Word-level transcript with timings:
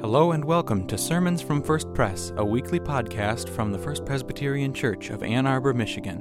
Hello 0.00 0.32
and 0.32 0.42
welcome 0.46 0.86
to 0.86 0.96
Sermons 0.96 1.42
from 1.42 1.62
First 1.62 1.92
Pres, 1.92 2.32
a 2.38 2.44
weekly 2.44 2.80
podcast 2.80 3.50
from 3.50 3.70
the 3.70 3.78
First 3.78 4.06
Presbyterian 4.06 4.72
Church 4.72 5.10
of 5.10 5.22
Ann 5.22 5.46
Arbor, 5.46 5.74
Michigan. 5.74 6.20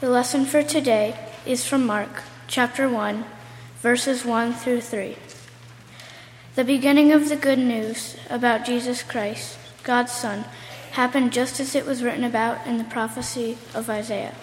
The 0.00 0.10
lesson 0.10 0.44
for 0.44 0.62
today 0.62 1.16
is 1.46 1.66
from 1.66 1.86
Mark 1.86 2.24
chapter 2.46 2.90
1, 2.90 3.24
verses 3.78 4.22
1 4.22 4.52
through 4.52 4.82
3. 4.82 5.16
The 6.56 6.64
beginning 6.64 7.10
of 7.10 7.30
the 7.30 7.36
good 7.36 7.58
news 7.58 8.18
about 8.28 8.66
Jesus 8.66 9.02
Christ, 9.02 9.56
God's 9.82 10.12
Son, 10.12 10.44
happened 10.90 11.32
just 11.32 11.58
as 11.58 11.74
it 11.74 11.86
was 11.86 12.02
written 12.02 12.24
about 12.24 12.66
in 12.66 12.76
the 12.76 12.84
prophecy 12.84 13.56
of 13.72 13.88
Isaiah. 13.88 14.34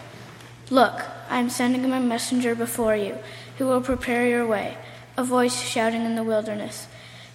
Look, 0.71 1.04
I 1.30 1.39
am 1.39 1.50
sending 1.50 1.89
my 1.89 2.00
messenger 2.00 2.55
before 2.55 2.96
you, 2.96 3.18
who 3.58 3.68
will 3.68 3.82
prepare 3.82 4.28
your 4.28 4.46
way. 4.46 4.78
A 5.18 5.23
voice 5.23 5.59
shouting 5.59 6.04
in 6.04 6.16
the 6.16 6.23
wilderness 6.23 6.88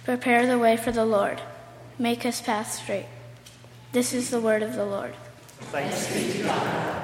Prepare 0.03 0.47
the 0.47 0.57
way 0.57 0.77
for 0.77 0.91
the 0.91 1.03
Lord, 1.03 1.41
make 1.99 2.23
his 2.23 2.39
path 2.39 2.71
straight. 2.71 3.07
This 3.91 4.13
is 4.13 4.29
the 4.29 4.39
word 4.39 4.63
of 4.63 4.73
the 4.73 4.85
Lord. 4.85 5.13
Thanks 5.71 6.13
be 6.13 6.31
to 6.31 6.43
God. 6.43 7.03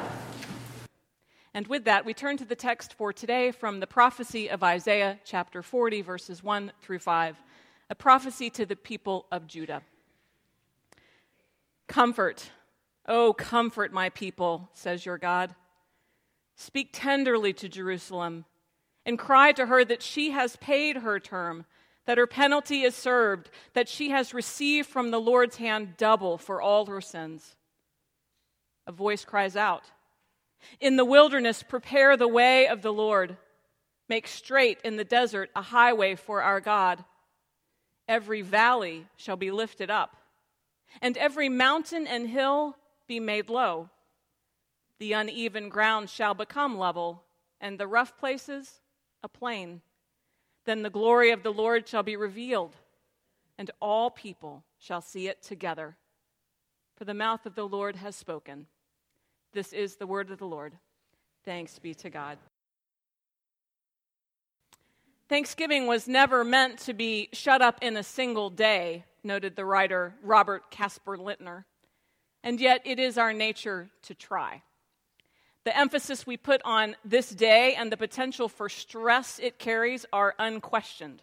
And 1.54 1.68
with 1.68 1.84
that, 1.84 2.06
we 2.06 2.14
turn 2.14 2.38
to 2.38 2.46
the 2.46 2.56
text 2.56 2.94
for 2.94 3.12
today 3.12 3.52
from 3.52 3.80
the 3.80 3.88
prophecy 3.88 4.50
of 4.50 4.64
Isaiah, 4.64 5.20
chapter 5.26 5.62
40, 5.62 6.02
verses 6.02 6.42
1 6.42 6.72
through 6.82 7.00
5, 7.00 7.38
a 7.90 7.96
prophecy 7.96 8.50
to 8.52 8.66
the 8.66 8.78
people 8.78 9.26
of 9.32 9.48
Judah. 9.48 9.82
Comfort, 11.88 12.52
oh, 13.06 13.34
comfort 13.34 13.92
my 13.92 14.10
people, 14.10 14.70
says 14.74 15.06
your 15.06 15.18
God. 15.18 15.54
Speak 16.56 16.90
tenderly 16.94 17.52
to 17.54 17.68
Jerusalem 17.68 18.46
and 19.06 19.20
cry 19.20 19.52
to 19.52 19.66
her 19.66 19.84
that 19.84 20.02
she 20.02 20.32
has 20.32 20.56
paid 20.58 20.98
her 20.98 21.20
term, 21.20 21.66
that 22.06 22.18
her 22.18 22.28
penalty 22.28 22.84
is 22.84 22.96
served, 22.96 23.50
that 23.74 23.90
she 23.90 24.10
has 24.10 24.34
received 24.34 24.88
from 24.88 25.12
the 25.12 25.22
Lord's 25.22 25.58
hand 25.58 25.96
double 25.98 26.38
for 26.38 26.62
all 26.62 26.86
her 26.86 27.02
sins. 27.02 27.56
A 28.88 28.92
voice 28.92 29.26
cries 29.26 29.56
out 29.56 29.84
In 30.80 30.96
the 30.98 31.06
wilderness, 31.06 31.64
prepare 31.64 32.18
the 32.18 32.28
way 32.28 32.68
of 32.68 32.82
the 32.82 32.94
Lord. 32.94 33.38
Make 34.10 34.28
straight 34.28 34.80
in 34.84 34.98
the 34.98 35.06
desert 35.06 35.50
a 35.56 35.62
highway 35.62 36.16
for 36.16 36.42
our 36.42 36.60
God. 36.60 37.04
Every 38.08 38.42
valley 38.42 39.08
shall 39.16 39.38
be 39.38 39.52
lifted 39.52 39.90
up, 39.90 40.18
and 41.02 41.18
every 41.18 41.48
mountain 41.48 42.06
and 42.06 42.28
hill 42.28 42.76
be 43.08 43.20
made 43.20 43.50
low. 43.50 43.90
The 45.00 45.14
uneven 45.14 45.70
ground 45.70 46.10
shall 46.10 46.34
become 46.34 46.78
level, 46.78 47.24
and 47.62 47.80
the 47.80 47.88
rough 47.88 48.18
places 48.18 48.82
a 49.24 49.28
plain. 49.28 49.82
Then 50.66 50.84
the 50.84 50.90
glory 50.90 51.32
of 51.32 51.44
the 51.44 51.52
Lord 51.52 51.88
shall 51.88 52.04
be 52.04 52.16
revealed, 52.16 52.76
and 53.58 53.72
all 53.82 54.10
people 54.10 54.64
shall 54.80 55.02
see 55.02 55.28
it 55.28 55.42
together. 55.42 55.98
For 56.96 57.06
the 57.06 57.14
mouth 57.14 57.46
of 57.46 57.56
the 57.56 57.68
Lord 57.68 57.96
has 57.96 58.16
spoken. 58.16 58.68
This 59.54 59.74
is 59.74 59.96
the 59.96 60.08
word 60.08 60.30
of 60.32 60.40
the 60.40 60.48
Lord. 60.48 60.74
Thanks 61.44 61.80
be 61.80 61.94
to 61.96 62.10
God. 62.10 62.38
Thanksgiving 65.30 65.88
was 65.88 66.08
never 66.08 66.44
meant 66.44 66.80
to 66.80 66.94
be 66.94 67.30
shut 67.34 67.62
up 67.62 67.80
in 67.82 67.98
a 67.98 68.04
single 68.04 68.50
day, 68.50 69.06
noted 69.24 69.56
the 69.56 69.66
writer 69.66 70.16
Robert 70.22 70.70
Caspar 70.70 71.18
Lintner. 71.18 71.66
And 72.44 72.60
yet 72.60 72.82
it 72.86 73.00
is 73.00 73.18
our 73.18 73.34
nature 73.34 73.90
to 74.04 74.14
try. 74.14 74.62
The 75.64 75.78
emphasis 75.78 76.28
we 76.28 76.36
put 76.36 76.62
on 76.66 76.96
this 77.06 77.30
day 77.30 77.76
and 77.76 77.92
the 77.92 77.98
potential 77.98 78.50
for 78.50 78.68
stress 78.68 79.40
it 79.40 79.60
carries 79.60 80.06
are 80.12 80.36
unquestioned. 80.38 81.22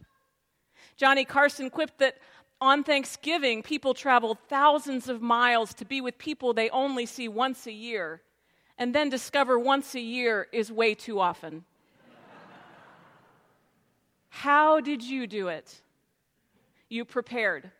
Johnny 0.96 1.24
Carson 1.24 1.68
quipped 1.68 1.98
that 1.98 2.16
on 2.60 2.84
Thanksgiving, 2.84 3.62
people 3.62 3.94
travel 3.94 4.34
thousands 4.48 5.08
of 5.08 5.22
miles 5.22 5.72
to 5.74 5.84
be 5.84 6.00
with 6.00 6.18
people 6.18 6.52
they 6.52 6.68
only 6.70 7.06
see 7.06 7.26
once 7.26 7.66
a 7.66 7.72
year, 7.72 8.20
and 8.76 8.94
then 8.94 9.08
discover 9.08 9.58
once 9.58 9.94
a 9.94 10.00
year 10.00 10.46
is 10.52 10.70
way 10.70 10.94
too 10.94 11.20
often. 11.20 11.64
How 14.28 14.80
did 14.80 15.02
you 15.02 15.26
do 15.26 15.48
it? 15.48 15.80
You 16.88 17.04
prepared. 17.04 17.70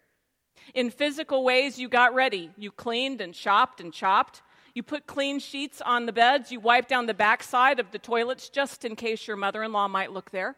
In 0.75 0.91
physical 0.91 1.45
ways, 1.45 1.79
you 1.79 1.89
got 1.89 2.15
ready. 2.15 2.51
You 2.57 2.71
cleaned 2.71 3.21
and 3.21 3.35
shopped 3.35 3.81
and 3.81 3.93
chopped. 3.93 4.43
You 4.75 4.83
put 4.83 5.07
clean 5.07 5.39
sheets 5.39 5.81
on 5.81 6.07
the 6.07 6.13
beds. 6.13 6.53
You 6.53 6.61
wipe 6.61 6.89
down 6.89 7.07
the 7.07 7.15
backside 7.15 7.81
of 7.81 7.91
the 7.91 7.99
toilets 7.99 8.49
just 8.49 8.85
in 8.85 8.97
case 8.97 9.27
your 9.27 9.37
mother 9.37 9.63
in 9.63 9.73
law 9.73 9.89
might 9.89 10.13
look 10.13 10.31
there. 10.31 10.57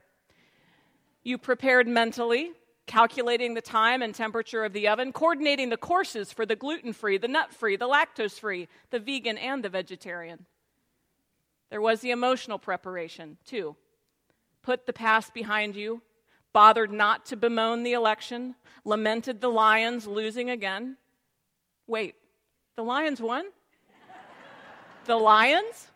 You 1.23 1.39
prepared 1.39 1.87
mentally, 1.87 2.53
calculating 2.87 3.55
the 3.55 3.63
time 3.63 4.03
and 4.03 4.15
temperature 4.15 4.65
of 4.65 4.73
the 4.73 4.89
oven, 4.89 5.13
coordinating 5.13 5.71
the 5.71 5.77
courses 5.77 6.33
for 6.33 6.45
the 6.45 6.57
gluten 6.57 6.93
free, 6.93 7.17
the 7.17 7.29
nut 7.29 7.53
free, 7.55 7.77
the 7.77 7.89
lactose 7.89 8.39
free, 8.39 8.69
the 8.91 8.99
vegan, 8.99 9.39
and 9.39 9.65
the 9.65 9.69
vegetarian. 9.69 10.47
There 11.71 11.81
was 11.81 12.01
the 12.01 12.11
emotional 12.11 12.59
preparation, 12.59 13.39
too. 13.47 13.77
Put 14.63 14.87
the 14.87 14.93
past 14.93 15.33
behind 15.33 15.75
you, 15.75 16.03
bothered 16.53 16.93
not 16.93 17.25
to 17.27 17.37
bemoan 17.37 17.83
the 17.83 17.95
election, 17.95 18.57
lamented 18.85 19.41
the 19.41 19.49
Lions 19.49 20.07
losing 20.07 20.51
again. 20.51 20.97
Wait, 21.87 22.17
the 22.77 22.83
Lions 22.83 23.21
won? 23.21 23.47
The 25.05 25.17
lions. 25.17 25.89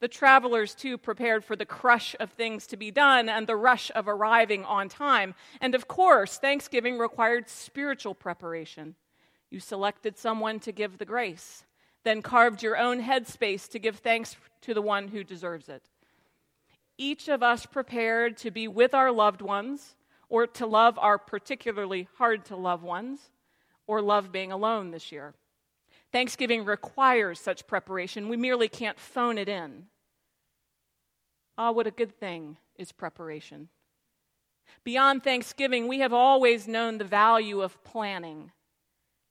The 0.00 0.08
travelers, 0.08 0.74
too, 0.74 0.98
prepared 0.98 1.44
for 1.44 1.56
the 1.56 1.64
crush 1.64 2.14
of 2.20 2.30
things 2.32 2.66
to 2.66 2.76
be 2.76 2.90
done 2.90 3.28
and 3.28 3.46
the 3.46 3.56
rush 3.56 3.90
of 3.94 4.06
arriving 4.06 4.64
on 4.64 4.88
time. 4.88 5.34
And 5.60 5.74
of 5.74 5.88
course, 5.88 6.36
Thanksgiving 6.36 6.98
required 6.98 7.48
spiritual 7.48 8.14
preparation. 8.14 8.96
You 9.50 9.60
selected 9.60 10.18
someone 10.18 10.60
to 10.60 10.72
give 10.72 10.98
the 10.98 11.04
grace, 11.04 11.64
then 12.02 12.20
carved 12.20 12.62
your 12.62 12.76
own 12.76 13.00
headspace 13.00 13.68
to 13.70 13.78
give 13.78 13.98
thanks 13.98 14.36
to 14.62 14.74
the 14.74 14.82
one 14.82 15.08
who 15.08 15.24
deserves 15.24 15.68
it. 15.68 15.82
Each 16.98 17.28
of 17.28 17.42
us 17.42 17.64
prepared 17.64 18.36
to 18.38 18.50
be 18.50 18.68
with 18.68 18.94
our 18.94 19.10
loved 19.10 19.40
ones, 19.40 19.96
or 20.28 20.46
to 20.46 20.66
love 20.66 20.98
our 20.98 21.18
particularly 21.18 22.08
hard 22.18 22.44
to 22.46 22.56
love 22.56 22.82
ones, 22.82 23.30
or 23.86 24.02
love 24.02 24.32
being 24.32 24.52
alone 24.52 24.90
this 24.90 25.12
year. 25.12 25.34
Thanksgiving 26.14 26.64
requires 26.64 27.40
such 27.40 27.66
preparation. 27.66 28.28
We 28.28 28.36
merely 28.36 28.68
can't 28.68 29.00
phone 29.00 29.36
it 29.36 29.48
in. 29.48 29.86
Ah, 31.58 31.72
what 31.72 31.88
a 31.88 31.90
good 31.90 32.16
thing 32.16 32.56
is 32.76 32.92
preparation. 32.92 33.68
Beyond 34.84 35.24
Thanksgiving, 35.24 35.88
we 35.88 35.98
have 35.98 36.12
always 36.12 36.68
known 36.68 36.98
the 36.98 37.04
value 37.04 37.62
of 37.62 37.82
planning. 37.82 38.52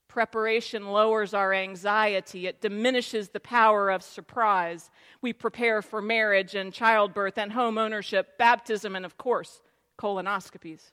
Preparation 0.08 0.88
lowers 0.88 1.32
our 1.32 1.54
anxiety, 1.54 2.46
it 2.46 2.60
diminishes 2.60 3.30
the 3.30 3.40
power 3.40 3.88
of 3.88 4.02
surprise. 4.02 4.90
We 5.22 5.32
prepare 5.32 5.80
for 5.80 6.02
marriage 6.02 6.54
and 6.54 6.70
childbirth 6.70 7.38
and 7.38 7.52
home 7.52 7.78
ownership, 7.78 8.36
baptism, 8.36 8.94
and 8.94 9.06
of 9.06 9.16
course, 9.16 9.62
colonoscopies. 9.98 10.90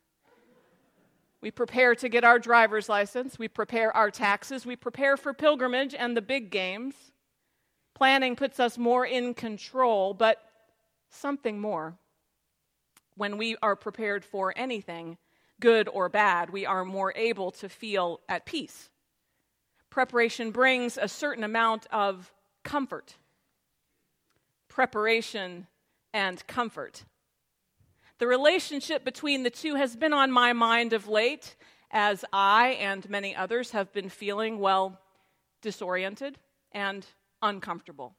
We 1.41 1.49
prepare 1.49 1.95
to 1.95 2.09
get 2.09 2.23
our 2.23 2.37
driver's 2.37 2.87
license. 2.87 3.39
We 3.39 3.47
prepare 3.47 3.95
our 3.95 4.11
taxes. 4.11 4.65
We 4.65 4.75
prepare 4.75 5.17
for 5.17 5.33
pilgrimage 5.33 5.95
and 5.95 6.15
the 6.15 6.21
big 6.21 6.51
games. 6.51 6.93
Planning 7.95 8.35
puts 8.35 8.59
us 8.59 8.77
more 8.77 9.05
in 9.05 9.33
control, 9.33 10.13
but 10.13 10.37
something 11.09 11.59
more. 11.59 11.95
When 13.15 13.37
we 13.37 13.57
are 13.61 13.75
prepared 13.75 14.23
for 14.23 14.53
anything, 14.55 15.17
good 15.59 15.89
or 15.89 16.09
bad, 16.09 16.51
we 16.51 16.65
are 16.65 16.85
more 16.85 17.13
able 17.15 17.51
to 17.51 17.69
feel 17.69 18.21
at 18.29 18.45
peace. 18.45 18.89
Preparation 19.89 20.51
brings 20.51 20.97
a 20.97 21.07
certain 21.07 21.43
amount 21.43 21.87
of 21.91 22.31
comfort. 22.63 23.15
Preparation 24.69 25.67
and 26.13 26.45
comfort. 26.47 27.03
The 28.21 28.27
relationship 28.27 29.03
between 29.03 29.41
the 29.41 29.49
two 29.49 29.73
has 29.73 29.95
been 29.95 30.13
on 30.13 30.31
my 30.31 30.53
mind 30.53 30.93
of 30.93 31.07
late 31.07 31.55
as 31.89 32.23
I 32.31 32.77
and 32.79 33.09
many 33.09 33.35
others 33.35 33.71
have 33.71 33.91
been 33.93 34.09
feeling, 34.09 34.59
well, 34.59 35.01
disoriented 35.63 36.37
and 36.71 37.03
uncomfortable. 37.41 38.13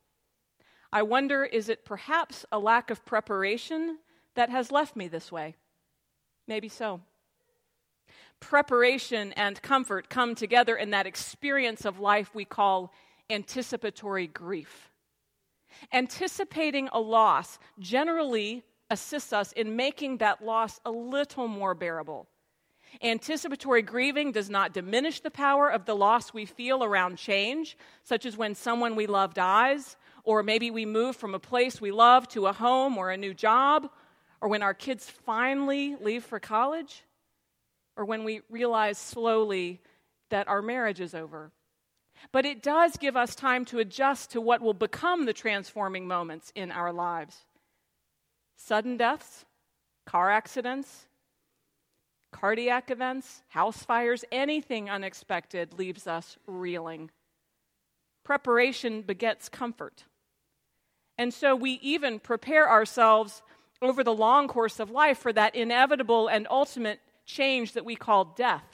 I 0.92 1.02
wonder 1.02 1.44
is 1.44 1.68
it 1.68 1.84
perhaps 1.84 2.44
a 2.50 2.58
lack 2.58 2.90
of 2.90 3.04
preparation 3.04 3.98
that 4.34 4.50
has 4.50 4.72
left 4.72 4.96
me 4.96 5.06
this 5.06 5.30
way? 5.30 5.54
Maybe 6.48 6.68
so. 6.68 7.02
Preparation 8.40 9.32
and 9.34 9.62
comfort 9.62 10.10
come 10.10 10.34
together 10.34 10.74
in 10.74 10.90
that 10.90 11.06
experience 11.06 11.84
of 11.84 12.00
life 12.00 12.34
we 12.34 12.44
call 12.44 12.92
anticipatory 13.30 14.26
grief. 14.26 14.90
Anticipating 15.92 16.88
a 16.92 16.98
loss 16.98 17.60
generally 17.78 18.64
assists 18.92 19.32
us 19.32 19.52
in 19.52 19.74
making 19.74 20.18
that 20.18 20.44
loss 20.44 20.78
a 20.84 20.90
little 20.90 21.48
more 21.48 21.74
bearable. 21.74 22.28
Anticipatory 23.02 23.80
grieving 23.80 24.32
does 24.32 24.50
not 24.50 24.74
diminish 24.74 25.20
the 25.20 25.30
power 25.30 25.70
of 25.70 25.86
the 25.86 25.96
loss 25.96 26.34
we 26.34 26.44
feel 26.44 26.84
around 26.84 27.16
change, 27.16 27.78
such 28.04 28.26
as 28.26 28.36
when 28.36 28.54
someone 28.54 28.94
we 28.94 29.06
love 29.06 29.32
dies, 29.32 29.96
or 30.24 30.42
maybe 30.42 30.70
we 30.70 30.84
move 30.84 31.16
from 31.16 31.34
a 31.34 31.38
place 31.38 31.80
we 31.80 31.90
love 31.90 32.28
to 32.28 32.46
a 32.46 32.52
home 32.52 32.98
or 32.98 33.10
a 33.10 33.16
new 33.16 33.32
job, 33.32 33.88
or 34.42 34.50
when 34.50 34.62
our 34.62 34.74
kids 34.74 35.08
finally 35.08 35.96
leave 35.96 36.22
for 36.22 36.38
college, 36.38 37.02
or 37.96 38.04
when 38.04 38.24
we 38.24 38.42
realize 38.50 38.98
slowly 38.98 39.80
that 40.28 40.48
our 40.48 40.60
marriage 40.60 41.00
is 41.00 41.14
over. 41.14 41.50
But 42.30 42.44
it 42.44 42.62
does 42.62 42.98
give 42.98 43.16
us 43.16 43.34
time 43.34 43.64
to 43.66 43.78
adjust 43.78 44.32
to 44.32 44.40
what 44.40 44.60
will 44.60 44.74
become 44.74 45.24
the 45.24 45.32
transforming 45.32 46.06
moments 46.06 46.52
in 46.54 46.70
our 46.70 46.92
lives 46.92 47.46
sudden 48.64 48.96
deaths, 48.96 49.44
car 50.06 50.30
accidents, 50.30 51.06
cardiac 52.30 52.90
events, 52.90 53.42
house 53.48 53.82
fires, 53.82 54.24
anything 54.30 54.88
unexpected 54.88 55.74
leaves 55.74 56.06
us 56.06 56.38
reeling. 56.46 57.10
Preparation 58.24 59.02
begets 59.02 59.48
comfort. 59.48 60.04
And 61.18 61.34
so 61.34 61.54
we 61.54 61.72
even 61.82 62.18
prepare 62.18 62.68
ourselves 62.68 63.42
over 63.82 64.04
the 64.04 64.14
long 64.14 64.48
course 64.48 64.78
of 64.80 64.90
life 64.90 65.18
for 65.18 65.32
that 65.32 65.54
inevitable 65.54 66.28
and 66.28 66.46
ultimate 66.48 67.00
change 67.26 67.72
that 67.72 67.84
we 67.84 67.96
call 67.96 68.24
death. 68.24 68.64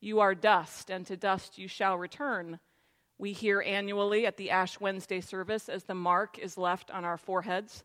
You 0.00 0.20
are 0.20 0.34
dust, 0.34 0.90
and 0.90 1.06
to 1.06 1.16
dust 1.16 1.58
you 1.58 1.68
shall 1.68 1.96
return. 1.96 2.58
We 3.18 3.32
hear 3.32 3.62
annually 3.64 4.26
at 4.26 4.36
the 4.36 4.50
Ash 4.50 4.80
Wednesday 4.80 5.20
service 5.20 5.68
as 5.68 5.84
the 5.84 5.94
mark 5.94 6.38
is 6.38 6.58
left 6.58 6.90
on 6.90 7.04
our 7.04 7.16
foreheads. 7.16 7.84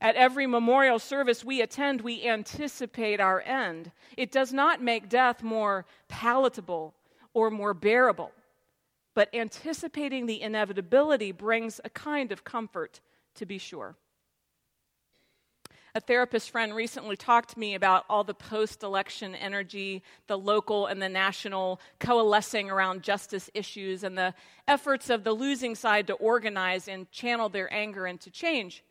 At 0.00 0.14
every 0.14 0.46
memorial 0.46 1.00
service 1.00 1.44
we 1.44 1.60
attend, 1.60 2.02
we 2.02 2.24
anticipate 2.26 3.18
our 3.18 3.40
end. 3.40 3.90
It 4.16 4.30
does 4.30 4.52
not 4.52 4.82
make 4.82 5.08
death 5.08 5.42
more 5.42 5.86
palatable 6.06 6.94
or 7.34 7.50
more 7.50 7.74
bearable, 7.74 8.30
but 9.14 9.28
anticipating 9.34 10.26
the 10.26 10.40
inevitability 10.40 11.32
brings 11.32 11.80
a 11.84 11.90
kind 11.90 12.30
of 12.30 12.44
comfort, 12.44 13.00
to 13.34 13.46
be 13.46 13.58
sure. 13.58 13.96
A 15.96 16.00
therapist 16.00 16.50
friend 16.50 16.76
recently 16.76 17.16
talked 17.16 17.50
to 17.50 17.58
me 17.58 17.74
about 17.74 18.04
all 18.08 18.22
the 18.22 18.34
post 18.34 18.84
election 18.84 19.34
energy, 19.34 20.04
the 20.28 20.38
local 20.38 20.86
and 20.86 21.02
the 21.02 21.08
national 21.08 21.80
coalescing 21.98 22.70
around 22.70 23.02
justice 23.02 23.50
issues, 23.52 24.04
and 24.04 24.16
the 24.16 24.32
efforts 24.68 25.10
of 25.10 25.24
the 25.24 25.32
losing 25.32 25.74
side 25.74 26.06
to 26.06 26.12
organize 26.14 26.86
and 26.86 27.10
channel 27.10 27.48
their 27.48 27.72
anger 27.72 28.06
into 28.06 28.30
change 28.30 28.84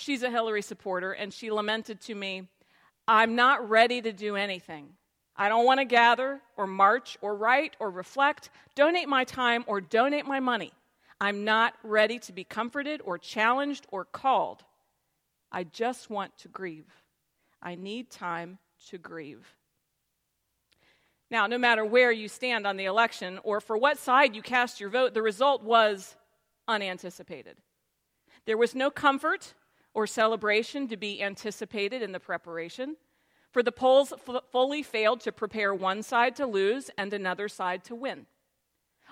she's 0.00 0.22
a 0.22 0.30
Hillary 0.30 0.62
supporter, 0.62 1.12
and 1.12 1.32
she 1.32 1.50
lamented 1.50 2.00
to 2.02 2.14
me, 2.14 2.48
I'm 3.06 3.36
not 3.36 3.68
ready 3.68 4.02
to 4.02 4.12
do 4.12 4.36
anything. 4.36 4.90
I 5.36 5.48
don't 5.48 5.64
want 5.64 5.78
to 5.80 5.84
gather 5.84 6.40
or 6.56 6.66
march 6.66 7.16
or 7.20 7.34
write 7.34 7.76
or 7.78 7.90
reflect, 7.90 8.50
donate 8.74 9.08
my 9.08 9.24
time 9.24 9.64
or 9.66 9.80
donate 9.80 10.26
my 10.26 10.40
money. 10.40 10.72
I'm 11.20 11.44
not 11.44 11.74
ready 11.82 12.18
to 12.20 12.32
be 12.32 12.44
comforted 12.44 13.00
or 13.04 13.18
challenged 13.18 13.86
or 13.90 14.04
called. 14.04 14.64
I 15.50 15.64
just 15.64 16.10
want 16.10 16.36
to 16.38 16.48
grieve. 16.48 16.86
I 17.62 17.74
need 17.76 18.10
time 18.10 18.58
to 18.88 18.98
grieve. 18.98 19.46
Now, 21.30 21.46
no 21.46 21.58
matter 21.58 21.84
where 21.84 22.10
you 22.12 22.28
stand 22.28 22.66
on 22.66 22.76
the 22.76 22.86
election 22.86 23.38
or 23.42 23.60
for 23.60 23.76
what 23.76 23.98
side 23.98 24.34
you 24.34 24.42
cast 24.42 24.80
your 24.80 24.90
vote, 24.90 25.14
the 25.14 25.22
result 25.22 25.62
was 25.62 26.16
unanticipated. 26.66 27.56
There 28.46 28.56
was 28.56 28.74
no 28.74 28.90
comfort 28.90 29.54
or 29.98 30.06
celebration 30.06 30.86
to 30.86 30.96
be 30.96 31.20
anticipated 31.20 32.02
in 32.02 32.12
the 32.12 32.20
preparation. 32.20 32.96
For 33.50 33.64
the 33.64 33.72
polls 33.72 34.12
f- 34.12 34.44
fully 34.52 34.84
failed 34.84 35.20
to 35.22 35.32
prepare 35.32 35.74
one 35.74 36.04
side 36.04 36.36
to 36.36 36.46
lose 36.46 36.88
and 36.96 37.12
another 37.12 37.48
side 37.48 37.82
to 37.86 37.96
win. 37.96 38.26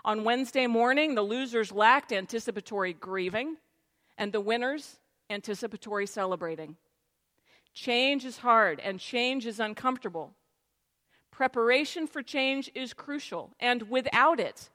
On 0.05 0.23
Wednesday 0.23 0.69
morning, 0.69 1.17
the 1.17 1.23
losers 1.23 1.73
lacked 1.73 2.13
anticipatory 2.13 2.93
grieving, 2.93 3.57
and 4.17 4.33
the 4.33 4.41
winners 4.41 5.01
anticipatory 5.29 6.07
celebrating. 6.07 6.77
Change 7.75 8.25
is 8.25 8.39
hard, 8.39 8.79
and 8.79 9.01
change 9.01 9.45
is 9.45 9.59
uncomfortable. 9.59 10.35
Preparation 11.33 12.07
for 12.07 12.23
change 12.23 12.71
is 12.77 12.95
crucial, 12.95 13.51
and 13.59 13.91
without 13.91 14.39
it, 14.39 14.71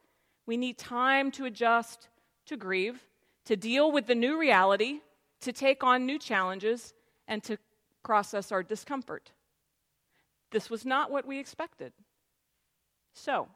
we 0.45 0.57
need 0.57 0.77
time 0.77 1.31
to 1.31 1.45
adjust, 1.45 2.09
to 2.47 2.57
grieve, 2.57 2.99
to 3.45 3.55
deal 3.55 3.93
with 3.93 4.07
the 4.07 4.15
new 4.15 4.37
reality, 4.37 4.99
to 5.41 5.51
take 5.51 5.83
on 5.83 6.05
new 6.05 6.19
challenges, 6.19 6.93
and 7.27 7.43
to 7.43 7.57
process 8.03 8.51
our 8.51 8.63
discomfort. 8.63 9.31
This 10.51 10.69
was 10.69 10.85
not 10.85 11.11
what 11.11 11.25
we 11.25 11.39
expected. 11.39 11.93
So, 13.13 13.47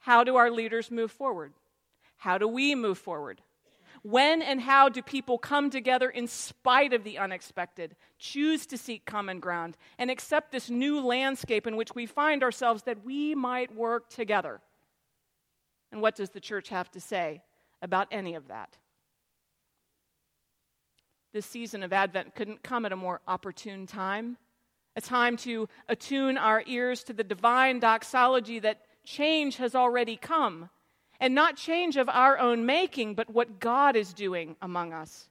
how 0.00 0.24
do 0.24 0.36
our 0.36 0.50
leaders 0.50 0.90
move 0.90 1.10
forward? 1.10 1.52
How 2.16 2.38
do 2.38 2.48
we 2.48 2.74
move 2.74 2.98
forward? 2.98 3.42
When 4.02 4.42
and 4.42 4.60
how 4.60 4.88
do 4.88 5.02
people 5.02 5.38
come 5.38 5.70
together 5.70 6.08
in 6.08 6.28
spite 6.28 6.92
of 6.92 7.04
the 7.04 7.18
unexpected, 7.18 7.96
choose 8.18 8.64
to 8.66 8.78
seek 8.78 9.04
common 9.04 9.40
ground, 9.40 9.76
and 9.98 10.10
accept 10.10 10.52
this 10.52 10.70
new 10.70 11.00
landscape 11.00 11.66
in 11.66 11.76
which 11.76 11.94
we 11.94 12.06
find 12.06 12.42
ourselves 12.42 12.84
that 12.84 13.04
we 13.04 13.34
might 13.34 13.74
work 13.74 14.08
together? 14.08 14.60
And 15.90 16.00
what 16.00 16.16
does 16.16 16.30
the 16.30 16.40
church 16.40 16.68
have 16.68 16.90
to 16.92 17.00
say 17.00 17.42
about 17.82 18.08
any 18.10 18.34
of 18.34 18.48
that? 18.48 18.76
This 21.38 21.46
season 21.46 21.84
of 21.84 21.92
Advent 21.92 22.34
couldn't 22.34 22.64
come 22.64 22.84
at 22.84 22.90
a 22.90 22.96
more 22.96 23.20
opportune 23.28 23.86
time. 23.86 24.36
A 24.96 25.00
time 25.00 25.36
to 25.36 25.68
attune 25.88 26.36
our 26.36 26.64
ears 26.66 27.04
to 27.04 27.12
the 27.12 27.22
divine 27.22 27.78
doxology 27.78 28.58
that 28.58 28.80
change 29.04 29.56
has 29.58 29.76
already 29.76 30.16
come. 30.16 30.68
And 31.20 31.36
not 31.36 31.56
change 31.56 31.96
of 31.96 32.08
our 32.08 32.40
own 32.40 32.66
making, 32.66 33.14
but 33.14 33.30
what 33.30 33.60
God 33.60 33.94
is 33.94 34.12
doing 34.12 34.56
among 34.60 34.92
us. 34.92 35.28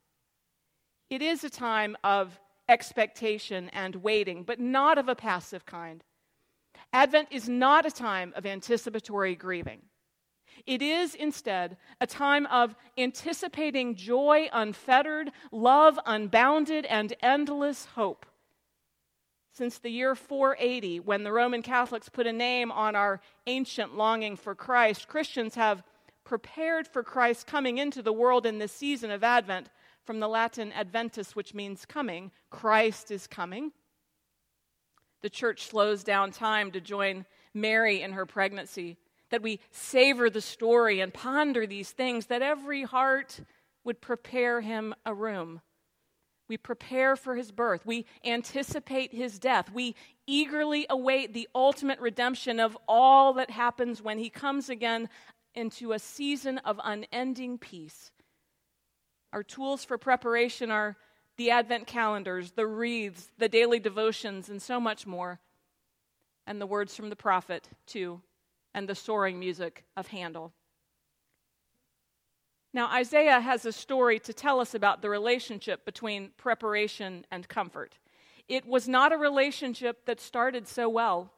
It 1.09 1.21
is 1.21 1.44
a 1.44 1.50
time 1.50 1.98
of 2.06 2.39
expectation 2.69 3.68
and 3.74 3.98
waiting, 3.98 4.44
but 4.44 4.62
not 4.62 4.98
of 4.98 5.09
a 5.09 5.15
passive 5.15 5.65
kind. 5.65 6.06
Advent 6.94 7.27
is 7.31 7.50
not 7.50 7.86
a 7.86 7.92
time 7.92 8.31
of 8.38 8.45
anticipatory 8.45 9.36
grieving. 9.36 9.81
It 10.65 10.81
is 10.81 11.15
instead 11.15 11.77
a 12.01 12.07
time 12.07 12.45
of 12.48 12.75
anticipating 12.98 13.95
joy 13.95 14.50
unfettered, 14.51 15.31
love 15.51 16.00
unbounded, 16.06 16.86
and 16.86 17.13
endless 17.21 17.86
hope. 17.86 18.25
Since 19.54 19.80
the 19.80 19.89
year 19.89 20.13
480, 20.13 21.00
when 21.00 21.24
the 21.24 21.31
Roman 21.31 21.62
Catholics 21.62 22.09
put 22.09 22.27
a 22.27 22.33
name 22.33 22.71
on 22.71 22.95
our 22.95 23.21
ancient 23.48 23.95
longing 23.95 24.36
for 24.36 24.54
Christ, 24.54 25.07
Christians 25.07 25.56
have 25.56 25.83
prepared 26.24 26.88
for 26.88 27.04
Christ 27.04 27.48
coming 27.48 27.77
into 27.77 28.01
the 28.01 28.13
world 28.13 28.45
in 28.45 28.59
this 28.59 28.71
season 28.71 29.09
of 29.09 29.24
Advent 29.24 29.69
from 30.06 30.19
the 30.19 30.27
Latin 30.27 30.71
adventus, 30.74 31.35
which 31.35 31.54
means 31.54 31.85
coming. 31.85 32.31
Christ 32.49 33.09
is 33.09 33.28
coming. 33.28 33.71
The 35.21 35.30
church 35.30 35.66
slows 35.66 36.04
down 36.04 36.31
time 36.31 36.71
to 36.71 36.81
join 36.81 37.26
Mary 37.54 38.02
in 38.02 38.11
her 38.11 38.26
pregnancy 38.26 38.97
that 39.30 39.42
we 39.42 39.60
savor 39.72 40.30
the 40.30 40.42
story 40.42 41.00
and 41.00 41.14
ponder 41.14 41.68
these 41.68 41.92
things, 41.92 42.28
that 42.28 42.42
every 42.42 42.84
heart 42.84 43.42
would 43.84 44.02
prepare 44.02 44.62
him 44.62 44.94
a 45.06 45.14
room. 45.14 45.62
We 46.50 46.57
prepare 46.57 47.16
for 47.16 47.36
his 47.36 47.52
birth. 47.52 47.86
We 47.86 48.06
anticipate 48.24 49.14
his 49.14 49.38
death. 49.38 49.72
We 49.72 49.96
eagerly 50.26 50.86
await 50.90 51.34
the 51.34 51.50
ultimate 51.54 52.00
redemption 52.00 52.60
of 52.60 52.78
all 52.88 53.34
that 53.34 53.50
happens 53.50 54.02
when 54.02 54.18
he 54.18 54.30
comes 54.30 54.69
again 54.69 55.10
into 55.54 55.92
a 55.92 56.00
season 56.00 56.60
of 56.60 56.80
unending 56.84 57.57
peace. 57.57 58.12
Our 59.34 59.44
tools 59.44 59.84
for 59.84 59.98
preparation 59.98 60.72
are 60.72 60.96
the 61.36 61.52
Advent 61.52 61.86
calendars, 61.86 62.52
the 62.52 62.66
wreaths, 62.66 63.30
the 63.38 63.50
daily 63.50 63.80
devotions, 63.80 64.50
and 64.50 64.62
so 64.62 64.80
much 64.80 65.06
more. 65.06 65.40
And 66.46 66.62
the 66.62 66.66
words 66.66 66.96
from 66.96 67.10
the 67.10 67.16
prophet, 67.18 67.68
too 67.86 68.22
and 68.78 68.88
the 68.88 68.94
soaring 68.94 69.40
music 69.40 69.86
of 69.98 70.06
Handel. 70.06 70.54
Now, 72.76 72.94
Isaiah 72.94 73.42
has 73.42 73.66
a 73.66 73.72
story 73.72 74.19
to 74.19 74.34
tell 74.34 74.60
us 74.60 74.76
about 74.76 75.02
the 75.02 75.10
relationship 75.10 75.84
between 75.84 76.30
preparation 76.38 77.26
and 77.31 77.48
comfort. 77.48 77.98
It 78.48 78.68
was 78.68 78.88
not 78.88 79.12
a 79.12 79.18
relationship 79.18 80.06
that 80.06 80.19
started 80.19 80.68
so 80.68 80.90
well, 80.90 81.34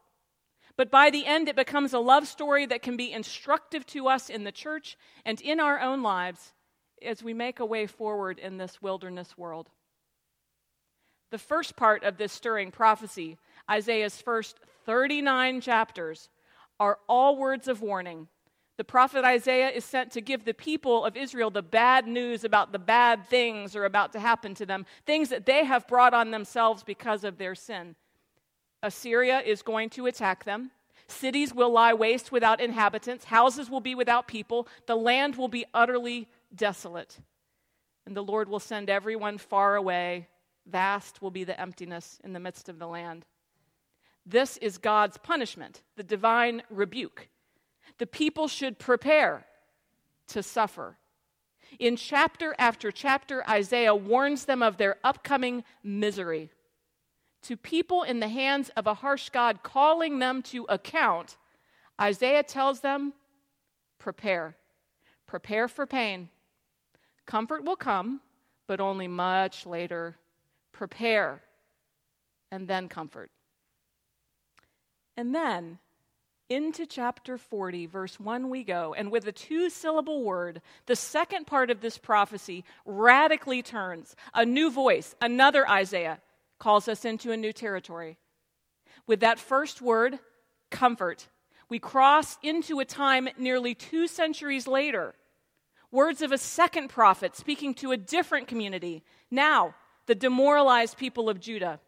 but 0.75 0.91
by 0.91 1.09
the 1.09 1.25
end, 1.25 1.47
it 1.47 1.55
becomes 1.55 1.93
a 1.93 1.99
love 1.99 2.27
story 2.27 2.65
that 2.65 2.81
can 2.81 2.97
be 2.97 3.13
instructive 3.13 3.85
to 3.85 4.09
us 4.09 4.29
in 4.29 4.43
the 4.43 4.51
church 4.51 4.97
and 5.23 5.39
in 5.39 5.61
our 5.61 5.79
own 5.79 6.03
lives 6.03 6.51
as 7.01 7.23
we 7.23 7.33
make 7.33 7.61
a 7.61 7.65
way 7.65 7.87
forward 7.87 8.37
in 8.37 8.57
this 8.57 8.81
wilderness 8.81 9.37
world. 9.37 9.69
The 11.31 11.37
first 11.37 11.77
part 11.77 12.03
of 12.03 12.17
this 12.17 12.33
stirring 12.33 12.71
prophecy, 12.71 13.37
Isaiah's 13.71 14.21
first 14.21 14.59
39 14.85 15.61
chapters, 15.61 16.27
are 16.79 16.99
all 17.07 17.37
words 17.37 17.67
of 17.67 17.81
warning. 17.81 18.27
The 18.77 18.83
prophet 18.85 19.25
Isaiah 19.25 19.69
is 19.69 19.83
sent 19.83 20.11
to 20.11 20.21
give 20.21 20.45
the 20.45 20.53
people 20.53 21.03
of 21.03 21.17
Israel 21.17 21.49
the 21.49 21.61
bad 21.61 22.07
news 22.07 22.45
about 22.45 22.71
the 22.71 22.79
bad 22.79 23.27
things 23.27 23.75
are 23.75 23.83
about 23.83 24.13
to 24.13 24.19
happen 24.19 24.55
to 24.55 24.65
them, 24.65 24.85
things 25.05 25.27
that 25.29 25.45
they 25.45 25.65
have 25.65 25.85
brought 25.85 26.13
on 26.13 26.31
themselves 26.31 26.81
because 26.83 27.25
of 27.25 27.37
their 27.37 27.55
sin. 27.55 27.95
Assyria 28.81 29.41
is 29.41 29.61
going 29.61 29.89
to 29.91 30.05
attack 30.05 30.45
them. 30.45 30.71
Cities 31.07 31.53
will 31.53 31.71
lie 31.71 31.93
waste 31.93 32.31
without 32.31 32.61
inhabitants, 32.61 33.25
houses 33.25 33.69
will 33.69 33.81
be 33.81 33.95
without 33.95 34.27
people, 34.27 34.67
the 34.85 34.95
land 34.95 35.35
will 35.35 35.47
be 35.47 35.65
utterly 35.73 36.29
desolate. 36.55 37.19
And 38.05 38.15
the 38.15 38.23
Lord 38.23 38.47
will 38.47 38.59
send 38.59 38.89
everyone 38.89 39.39
far 39.39 39.75
away. 39.75 40.27
Vast 40.65 41.21
will 41.21 41.31
be 41.31 41.43
the 41.43 41.59
emptiness 41.59 42.19
in 42.23 42.33
the 42.33 42.39
midst 42.39 42.69
of 42.69 42.79
the 42.79 42.87
land. 42.87 43.25
This 44.29 44.57
is 44.57 44.77
God's 44.77 45.17
punishment, 45.17 45.81
the 45.95 46.03
divine 46.03 46.61
rebuke. 46.69 47.29
The 47.97 48.05
people 48.05 48.47
should 48.47 48.77
prepare 48.77 49.47
to 50.27 50.43
suffer. 50.43 50.97
In 51.79 51.95
chapter 51.95 52.55
after 52.59 52.91
chapter, 52.91 53.43
Isaiah 53.49 53.95
warns 53.95 54.45
them 54.45 54.61
of 54.61 54.77
their 54.77 54.97
upcoming 55.03 55.63
misery. 55.83 56.51
To 57.43 57.57
people 57.57 58.03
in 58.03 58.19
the 58.19 58.27
hands 58.27 58.69
of 58.77 58.85
a 58.85 58.93
harsh 58.93 59.29
God 59.29 59.63
calling 59.63 60.19
them 60.19 60.43
to 60.43 60.63
account, 60.69 61.37
Isaiah 61.99 62.43
tells 62.43 62.81
them, 62.81 63.13
prepare. 63.97 64.55
Prepare 65.25 65.67
for 65.67 65.87
pain. 65.87 66.29
Comfort 67.25 67.63
will 67.63 67.75
come, 67.75 68.21
but 68.67 68.79
only 68.79 69.07
much 69.07 69.65
later. 69.65 70.17
Prepare, 70.71 71.41
and 72.51 72.67
then 72.67 72.87
comfort. 72.87 73.31
And 75.19 75.35
then 75.35 75.79
into 76.47 76.85
chapter 76.85 77.37
40, 77.37 77.87
verse 77.87 78.21
1, 78.21 78.49
we 78.49 78.63
go, 78.63 78.93
and 78.97 79.11
with 79.11 79.27
a 79.27 79.33
two 79.33 79.69
syllable 79.69 80.23
word, 80.23 80.61
the 80.85 80.95
second 80.95 81.45
part 81.45 81.69
of 81.69 81.81
this 81.81 81.97
prophecy 81.97 82.63
radically 82.85 83.61
turns. 83.61 84.15
A 84.33 84.45
new 84.45 84.71
voice, 84.71 85.15
another 85.21 85.67
Isaiah, 85.67 86.21
calls 86.57 86.87
us 86.87 87.03
into 87.03 87.33
a 87.33 87.37
new 87.37 87.51
territory. 87.51 88.17
With 89.07 89.19
that 89.19 89.39
first 89.39 89.81
word, 89.81 90.19
comfort, 90.71 91.27
we 91.67 91.79
cross 91.79 92.37
into 92.41 92.79
a 92.79 92.85
time 92.85 93.27
nearly 93.37 93.75
two 93.75 94.07
centuries 94.07 94.67
later. 94.67 95.15
Words 95.91 96.21
of 96.21 96.31
a 96.31 96.37
second 96.37 96.87
prophet 96.87 97.35
speaking 97.35 97.73
to 97.73 97.91
a 97.91 97.97
different 97.97 98.47
community, 98.47 99.03
now 99.29 99.75
the 100.05 100.15
demoralized 100.15 100.97
people 100.97 101.27
of 101.29 101.41
Judah. 101.41 101.81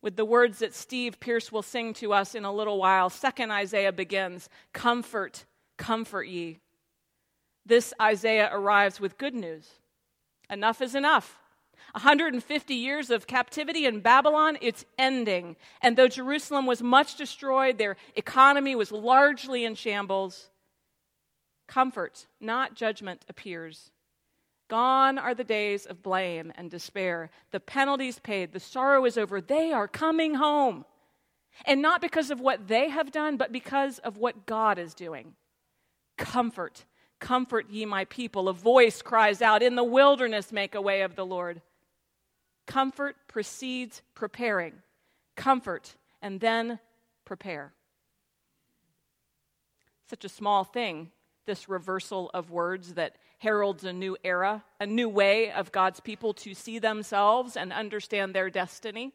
With 0.00 0.16
the 0.16 0.24
words 0.24 0.60
that 0.60 0.74
Steve 0.74 1.18
Pierce 1.18 1.50
will 1.50 1.62
sing 1.62 1.92
to 1.94 2.12
us 2.12 2.34
in 2.34 2.44
a 2.44 2.52
little 2.52 2.78
while, 2.78 3.10
second 3.10 3.50
Isaiah 3.50 3.92
begins 3.92 4.48
Comfort, 4.72 5.44
comfort 5.76 6.28
ye. 6.28 6.58
This 7.66 7.92
Isaiah 8.00 8.48
arrives 8.52 9.00
with 9.00 9.18
good 9.18 9.34
news. 9.34 9.68
Enough 10.48 10.80
is 10.80 10.94
enough. 10.94 11.38
150 11.92 12.74
years 12.74 13.10
of 13.10 13.26
captivity 13.26 13.86
in 13.86 14.00
Babylon, 14.00 14.58
it's 14.60 14.84
ending. 14.98 15.56
And 15.82 15.96
though 15.96 16.08
Jerusalem 16.08 16.66
was 16.66 16.82
much 16.82 17.16
destroyed, 17.16 17.78
their 17.78 17.96
economy 18.14 18.74
was 18.74 18.92
largely 18.92 19.64
in 19.64 19.74
shambles, 19.74 20.50
comfort, 21.66 22.26
not 22.40 22.74
judgment, 22.74 23.24
appears. 23.28 23.90
Gone 24.68 25.18
are 25.18 25.34
the 25.34 25.44
days 25.44 25.86
of 25.86 26.02
blame 26.02 26.52
and 26.54 26.70
despair. 26.70 27.30
The 27.50 27.60
penalties 27.60 28.18
paid, 28.18 28.52
the 28.52 28.60
sorrow 28.60 29.04
is 29.06 29.16
over. 29.16 29.40
They 29.40 29.72
are 29.72 29.88
coming 29.88 30.34
home. 30.34 30.84
And 31.64 31.82
not 31.82 32.00
because 32.00 32.30
of 32.30 32.40
what 32.40 32.68
they 32.68 32.90
have 32.90 33.10
done, 33.10 33.36
but 33.36 33.50
because 33.50 33.98
of 33.98 34.18
what 34.18 34.46
God 34.46 34.78
is 34.78 34.94
doing. 34.94 35.34
Comfort, 36.16 36.84
comfort 37.18 37.70
ye 37.70 37.84
my 37.84 38.04
people. 38.04 38.48
A 38.48 38.52
voice 38.52 39.02
cries 39.02 39.42
out, 39.42 39.62
In 39.62 39.74
the 39.74 39.82
wilderness 39.84 40.52
make 40.52 40.74
a 40.74 40.82
way 40.82 41.00
of 41.00 41.16
the 41.16 41.26
Lord. 41.26 41.62
Comfort 42.66 43.16
precedes 43.26 44.02
preparing. 44.14 44.74
Comfort 45.34 45.96
and 46.20 46.38
then 46.40 46.78
prepare. 47.24 47.72
Such 50.08 50.24
a 50.24 50.28
small 50.28 50.64
thing, 50.64 51.10
this 51.46 51.68
reversal 51.68 52.30
of 52.34 52.50
words 52.50 52.94
that 52.94 53.16
heralds 53.38 53.84
a 53.84 53.92
new 53.92 54.16
era, 54.24 54.64
a 54.80 54.86
new 54.86 55.08
way 55.08 55.50
of 55.50 55.72
God's 55.72 56.00
people 56.00 56.34
to 56.34 56.54
see 56.54 56.78
themselves 56.78 57.56
and 57.56 57.72
understand 57.72 58.34
their 58.34 58.50
destiny. 58.50 59.12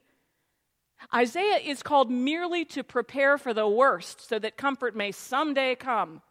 Isaiah 1.14 1.58
is 1.58 1.82
called 1.82 2.10
merely 2.10 2.64
to 2.66 2.82
prepare 2.82 3.36
for 3.36 3.52
the 3.52 3.68
worst 3.68 4.26
so 4.26 4.38
that 4.38 4.56
comfort 4.56 4.96
may 4.96 5.12
someday 5.12 5.74
come. 5.74 6.22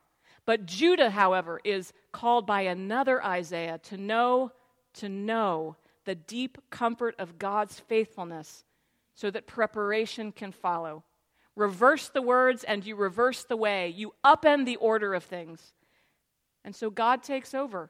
But 0.46 0.66
Judah, 0.66 1.12
however, 1.12 1.62
is 1.64 1.94
called 2.12 2.46
by 2.46 2.62
another 2.62 3.24
Isaiah 3.24 3.80
to 3.84 3.98
know, 3.98 4.52
to 4.96 5.10
know 5.10 5.76
the 6.06 6.16
deep 6.16 6.58
comfort 6.70 7.16
of 7.20 7.38
God's 7.38 7.80
faithfulness 7.80 8.66
so 9.14 9.30
that 9.32 9.48
preparation 9.48 10.32
can 10.32 10.52
follow. 10.52 11.04
Reverse 11.56 12.10
the 12.10 12.22
words 12.22 12.64
and 12.64 12.86
you 12.86 12.96
reverse 12.96 13.44
the 13.44 13.56
way. 13.56 13.90
You 13.90 14.14
upend 14.26 14.66
the 14.66 14.78
order 14.78 15.14
of 15.14 15.24
things. 15.24 15.74
And 16.66 16.76
so 16.76 16.90
God 16.90 17.24
takes 17.24 17.54
over 17.54 17.90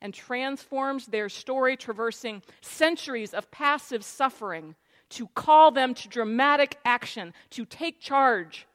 and 0.00 0.14
transforms 0.14 1.06
their 1.06 1.28
story, 1.28 1.76
traversing 1.76 2.42
centuries 2.60 3.34
of 3.34 3.50
passive 3.50 4.04
suffering, 4.04 4.74
to 5.10 5.26
call 5.28 5.70
them 5.70 5.94
to 5.94 6.08
dramatic 6.08 6.78
action, 6.84 7.32
to 7.50 7.64
take 7.64 8.00
charge, 8.00 8.66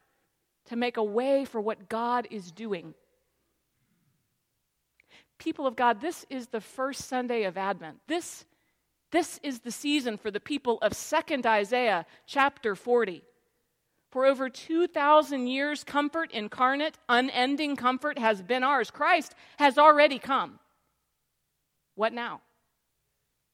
to 0.66 0.76
make 0.76 0.98
a 0.98 1.04
way 1.04 1.46
for 1.46 1.62
what 1.62 1.90
God 1.90 2.28
is 2.32 2.52
doing. 2.52 2.94
People 5.38 5.68
of 5.68 5.76
God, 5.76 6.02
this 6.02 6.26
is 6.30 6.48
the 6.48 6.62
first 6.62 7.06
Sunday 7.06 7.44
of 7.44 7.58
Advent. 7.58 8.00
This, 8.08 8.46
this 9.12 9.40
is 9.44 9.60
the 9.60 9.72
season 9.72 10.18
for 10.18 10.32
the 10.32 10.40
people 10.40 10.80
of 10.82 10.94
2nd 10.94 11.46
Isaiah 11.46 12.06
chapter 12.26 12.76
40. 12.76 13.24
For 14.14 14.28
over 14.28 14.48
2,000 14.48 15.48
years, 15.48 15.84
comfort 15.84 16.30
incarnate, 16.34 17.00
unending 17.10 17.76
comfort 17.76 18.20
has 18.20 18.44
been 18.44 18.62
ours. 18.62 18.92
Christ 18.92 19.34
has 19.58 19.80
already 19.80 20.20
come. 20.20 20.60
What 21.96 22.14
now? 22.14 22.42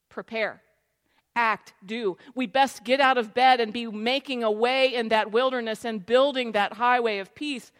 Prepare, 0.09 0.61
act, 1.33 1.71
do. 1.85 2.17
We 2.35 2.45
best 2.45 2.83
get 2.83 2.99
out 2.99 3.17
of 3.17 3.33
bed 3.33 3.61
and 3.61 3.71
be 3.71 3.87
making 3.87 4.43
a 4.43 4.51
way 4.51 4.93
in 4.93 5.07
that 5.07 5.31
wilderness 5.31 5.85
and 5.85 6.05
building 6.05 6.51
that 6.51 6.73
highway 6.73 7.19
of 7.19 7.33
peace. 7.33 7.71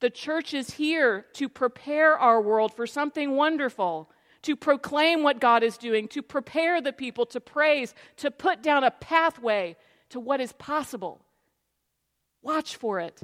The 0.00 0.10
church 0.10 0.52
is 0.52 0.72
here 0.72 1.24
to 1.36 1.48
prepare 1.48 2.18
our 2.18 2.42
world 2.42 2.74
for 2.76 2.86
something 2.86 3.34
wonderful, 3.34 4.10
to 4.42 4.56
proclaim 4.56 5.22
what 5.22 5.40
God 5.40 5.62
is 5.62 5.78
doing, 5.78 6.06
to 6.08 6.20
prepare 6.20 6.82
the 6.82 6.92
people 6.92 7.24
to 7.24 7.40
praise, 7.40 7.94
to 8.18 8.30
put 8.30 8.62
down 8.62 8.84
a 8.84 8.90
pathway 8.90 9.74
to 10.10 10.20
what 10.20 10.42
is 10.42 10.52
possible. 10.52 11.22
Watch 12.42 12.76
for 12.76 13.00
it. 13.00 13.20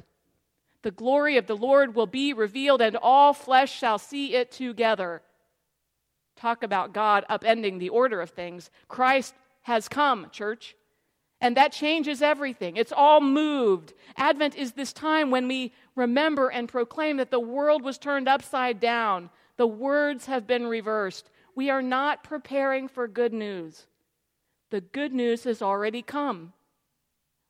The 0.81 0.91
glory 0.91 1.37
of 1.37 1.47
the 1.47 1.55
Lord 1.55 1.95
will 1.95 2.07
be 2.07 2.33
revealed, 2.33 2.81
and 2.81 2.97
all 2.97 3.33
flesh 3.33 3.71
shall 3.71 3.97
see 3.97 4.35
it 4.35 4.51
together. 4.51 5.21
Talk 6.35 6.63
about 6.63 6.93
God 6.93 7.25
upending 7.29 7.79
the 7.79 7.89
order 7.89 8.19
of 8.19 8.31
things. 8.31 8.69
Christ 8.87 9.33
has 9.61 9.87
come, 9.87 10.29
church. 10.31 10.75
And 11.39 11.57
that 11.57 11.71
changes 11.71 12.21
everything. 12.21 12.77
It's 12.77 12.93
all 12.93 13.21
moved. 13.21 13.93
Advent 14.15 14.55
is 14.55 14.73
this 14.73 14.93
time 14.93 15.29
when 15.29 15.47
we 15.47 15.73
remember 15.95 16.49
and 16.49 16.69
proclaim 16.69 17.17
that 17.17 17.31
the 17.31 17.39
world 17.39 17.81
was 17.81 17.97
turned 17.97 18.29
upside 18.29 18.79
down. 18.79 19.29
The 19.57 19.67
words 19.67 20.25
have 20.25 20.47
been 20.47 20.67
reversed. 20.67 21.29
We 21.55 21.69
are 21.69 21.81
not 21.81 22.23
preparing 22.23 22.87
for 22.87 23.07
good 23.07 23.33
news. 23.33 23.87
The 24.69 24.81
good 24.81 25.13
news 25.13 25.43
has 25.43 25.61
already 25.61 26.01
come. 26.01 26.53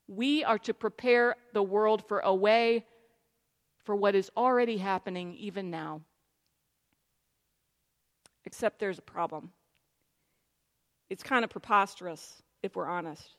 We 0.07 0.43
are 0.43 0.59
to 0.59 0.73
prepare 0.73 1.35
the 1.53 1.63
world 1.63 2.07
for 2.07 2.19
a 2.19 2.33
way 2.33 2.85
for 3.83 3.95
what 3.95 4.15
is 4.15 4.31
already 4.35 4.77
happening 4.77 5.35
even 5.35 5.69
now. 5.69 6.01
Except 8.45 8.79
there's 8.79 8.99
a 8.99 9.03
problem. 9.03 9.51
It's 11.09 11.23
kind 11.23 11.43
of 11.43 11.49
preposterous, 11.49 12.41
if 12.61 12.75
we're 12.75 12.87
honest. 12.87 13.35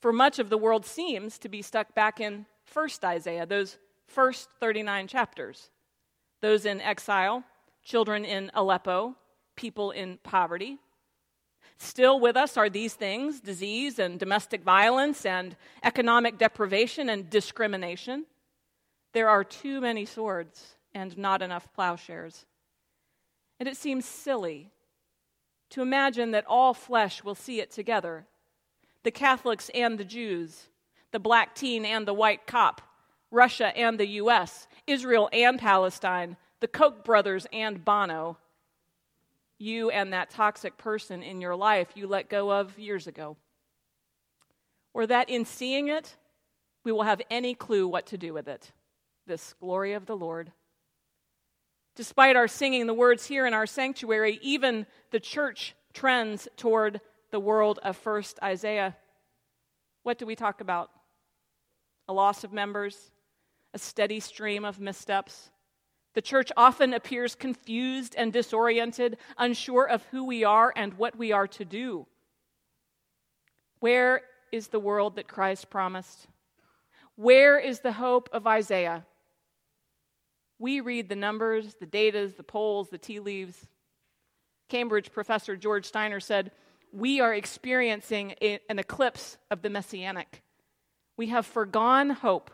For 0.00 0.12
much 0.12 0.38
of 0.38 0.50
the 0.50 0.58
world 0.58 0.86
seems 0.86 1.38
to 1.38 1.48
be 1.48 1.62
stuck 1.62 1.94
back 1.94 2.20
in 2.20 2.46
1st 2.74 3.04
Isaiah, 3.04 3.46
those 3.46 3.78
first 4.06 4.48
39 4.60 5.06
chapters. 5.06 5.70
Those 6.40 6.64
in 6.64 6.80
exile, 6.80 7.44
children 7.84 8.24
in 8.24 8.50
Aleppo, 8.54 9.16
people 9.56 9.90
in 9.90 10.18
poverty, 10.22 10.78
Still 11.78 12.20
with 12.20 12.36
us 12.36 12.56
are 12.56 12.68
these 12.68 12.94
things 12.94 13.40
disease 13.40 13.98
and 13.98 14.18
domestic 14.18 14.62
violence 14.62 15.24
and 15.24 15.56
economic 15.82 16.38
deprivation 16.38 17.08
and 17.08 17.30
discrimination. 17.30 18.26
There 19.12 19.28
are 19.28 19.44
too 19.44 19.80
many 19.80 20.04
swords 20.04 20.76
and 20.94 21.16
not 21.16 21.42
enough 21.42 21.72
plowshares. 21.72 22.44
And 23.58 23.68
it 23.68 23.76
seems 23.76 24.04
silly 24.04 24.70
to 25.70 25.82
imagine 25.82 26.32
that 26.32 26.46
all 26.46 26.74
flesh 26.74 27.24
will 27.24 27.34
see 27.34 27.60
it 27.60 27.70
together 27.70 28.26
the 29.02 29.10
Catholics 29.10 29.70
and 29.74 29.96
the 29.96 30.04
Jews, 30.04 30.68
the 31.10 31.18
black 31.18 31.54
teen 31.54 31.86
and 31.86 32.06
the 32.06 32.12
white 32.12 32.46
cop, 32.46 32.82
Russia 33.30 33.74
and 33.76 33.98
the 33.98 34.06
US, 34.06 34.66
Israel 34.86 35.30
and 35.32 35.58
Palestine, 35.58 36.36
the 36.60 36.68
Koch 36.68 37.02
brothers 37.04 37.46
and 37.52 37.82
Bono 37.82 38.36
you 39.60 39.90
and 39.90 40.12
that 40.12 40.30
toxic 40.30 40.76
person 40.78 41.22
in 41.22 41.40
your 41.40 41.54
life 41.54 41.88
you 41.94 42.06
let 42.06 42.28
go 42.28 42.50
of 42.50 42.78
years 42.78 43.06
ago. 43.06 43.36
Or 44.94 45.06
that 45.06 45.28
in 45.28 45.44
seeing 45.44 45.88
it, 45.88 46.16
we 46.82 46.92
will 46.92 47.02
have 47.02 47.22
any 47.30 47.54
clue 47.54 47.86
what 47.86 48.06
to 48.06 48.18
do 48.18 48.32
with 48.32 48.48
it. 48.48 48.72
This 49.26 49.54
glory 49.60 49.92
of 49.92 50.06
the 50.06 50.16
Lord. 50.16 50.50
Despite 51.94 52.36
our 52.36 52.48
singing 52.48 52.86
the 52.86 52.94
words 52.94 53.26
here 53.26 53.46
in 53.46 53.54
our 53.54 53.66
sanctuary, 53.66 54.38
even 54.42 54.86
the 55.10 55.20
church 55.20 55.74
trends 55.92 56.48
toward 56.56 57.00
the 57.30 57.40
world 57.40 57.78
of 57.82 57.96
first 57.96 58.38
Isaiah. 58.42 58.96
What 60.02 60.18
do 60.18 60.26
we 60.26 60.34
talk 60.34 60.60
about? 60.60 60.90
A 62.08 62.12
loss 62.12 62.42
of 62.42 62.52
members, 62.52 63.10
a 63.74 63.78
steady 63.78 64.20
stream 64.20 64.64
of 64.64 64.80
missteps. 64.80 65.50
The 66.14 66.22
church 66.22 66.50
often 66.56 66.92
appears 66.92 67.34
confused 67.34 68.14
and 68.16 68.32
disoriented, 68.32 69.16
unsure 69.38 69.88
of 69.88 70.04
who 70.10 70.24
we 70.24 70.42
are 70.44 70.72
and 70.74 70.94
what 70.94 71.16
we 71.16 71.32
are 71.32 71.46
to 71.48 71.64
do. 71.64 72.06
Where 73.78 74.22
is 74.52 74.68
the 74.68 74.80
world 74.80 75.16
that 75.16 75.28
Christ 75.28 75.70
promised? 75.70 76.26
Where 77.14 77.58
is 77.58 77.80
the 77.80 77.92
hope 77.92 78.28
of 78.32 78.46
Isaiah? 78.46 79.04
We 80.58 80.80
read 80.80 81.08
the 81.08 81.16
numbers, 81.16 81.74
the 81.80 81.86
datas, 81.86 82.36
the 82.36 82.42
polls, 82.42 82.90
the 82.90 82.98
tea 82.98 83.20
leaves. 83.20 83.66
Cambridge 84.68 85.12
professor 85.12 85.56
George 85.56 85.86
Steiner 85.86 86.20
said, 86.20 86.50
We 86.92 87.20
are 87.20 87.32
experiencing 87.32 88.32
an 88.42 88.78
eclipse 88.78 89.38
of 89.50 89.62
the 89.62 89.70
messianic. 89.70 90.42
We 91.16 91.28
have 91.28 91.46
forgone 91.46 92.10
hope 92.10 92.50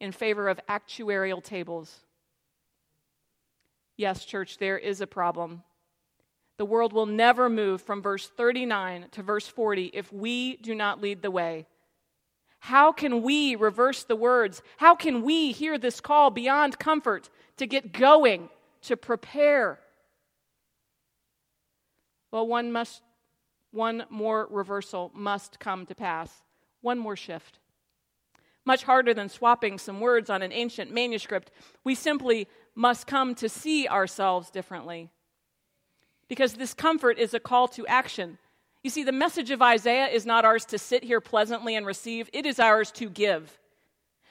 in 0.00 0.12
favor 0.12 0.48
of 0.48 0.60
actuarial 0.68 1.42
tables. 1.42 2.04
Yes, 4.00 4.24
church, 4.24 4.56
there 4.56 4.78
is 4.78 5.02
a 5.02 5.06
problem. 5.06 5.62
The 6.56 6.64
world 6.64 6.94
will 6.94 7.04
never 7.04 7.50
move 7.50 7.82
from 7.82 8.00
verse 8.00 8.30
39 8.34 9.08
to 9.10 9.22
verse 9.22 9.46
40 9.46 9.90
if 9.92 10.10
we 10.10 10.56
do 10.56 10.74
not 10.74 11.02
lead 11.02 11.20
the 11.20 11.30
way. 11.30 11.66
How 12.60 12.92
can 12.92 13.20
we 13.20 13.56
reverse 13.56 14.04
the 14.04 14.16
words? 14.16 14.62
How 14.78 14.94
can 14.94 15.20
we 15.20 15.52
hear 15.52 15.76
this 15.76 16.00
call 16.00 16.30
beyond 16.30 16.78
comfort 16.78 17.28
to 17.58 17.66
get 17.66 17.92
going, 17.92 18.48
to 18.84 18.96
prepare? 18.96 19.78
Well, 22.32 22.46
one 22.46 22.72
must 22.72 23.02
one 23.70 24.04
more 24.08 24.48
reversal 24.50 25.10
must 25.14 25.60
come 25.60 25.84
to 25.84 25.94
pass. 25.94 26.42
One 26.80 26.98
more 26.98 27.16
shift. 27.16 27.58
Much 28.64 28.84
harder 28.84 29.12
than 29.12 29.28
swapping 29.28 29.76
some 29.76 30.00
words 30.00 30.30
on 30.30 30.40
an 30.40 30.52
ancient 30.52 30.90
manuscript, 30.90 31.50
we 31.84 31.94
simply 31.94 32.48
must 32.80 33.06
come 33.06 33.34
to 33.34 33.46
see 33.46 33.86
ourselves 33.86 34.48
differently 34.48 35.10
because 36.28 36.54
this 36.54 36.72
comfort 36.72 37.18
is 37.18 37.34
a 37.34 37.38
call 37.38 37.68
to 37.68 37.86
action. 37.86 38.38
You 38.82 38.88
see, 38.88 39.04
the 39.04 39.12
message 39.12 39.50
of 39.50 39.60
Isaiah 39.60 40.06
is 40.06 40.24
not 40.24 40.46
ours 40.46 40.64
to 40.66 40.78
sit 40.78 41.04
here 41.04 41.20
pleasantly 41.20 41.76
and 41.76 41.84
receive, 41.84 42.30
it 42.32 42.46
is 42.46 42.58
ours 42.58 42.90
to 42.92 43.10
give. 43.10 43.58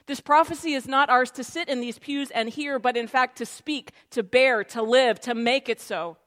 This 0.07 0.19
prophecy 0.19 0.73
is 0.73 0.87
not 0.87 1.11
ours 1.11 1.29
to 1.31 1.43
sit 1.43 1.69
in 1.69 1.79
these 1.79 1.99
pews 1.99 2.31
and 2.31 2.49
hear, 2.49 2.79
but 2.79 2.97
in 2.97 3.05
fact 3.05 3.37
to 3.37 3.45
speak, 3.45 3.91
to 4.09 4.23
bear, 4.23 4.63
to 4.63 4.81
live, 4.81 5.19
to 5.21 5.35
make 5.35 5.69
it 5.69 5.79
so. 5.79 6.17